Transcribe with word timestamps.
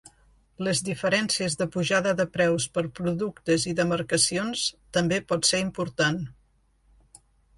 Les 0.67 0.79
diferències 0.85 1.57
de 1.59 1.67
pujada 1.75 2.13
de 2.21 2.25
preus 2.37 2.65
per 2.77 2.83
productes 3.01 3.67
i 3.73 3.75
demarcacions 3.81 4.63
també 4.99 5.19
pot 5.33 5.51
ser 5.51 5.63
important. 5.67 6.19